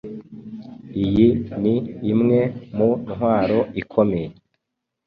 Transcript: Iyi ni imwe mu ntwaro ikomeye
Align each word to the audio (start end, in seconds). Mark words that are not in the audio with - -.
Iyi 1.03 1.27
ni 1.61 1.75
imwe 2.11 2.39
mu 2.77 2.89
ntwaro 3.05 3.59
ikomeye 3.81 4.29